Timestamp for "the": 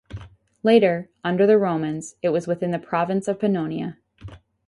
1.45-1.59, 2.71-2.79